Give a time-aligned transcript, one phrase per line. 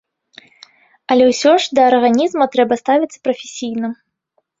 [1.15, 3.93] Але ўсё ж да арганізма трэба ставіцца прафесійна.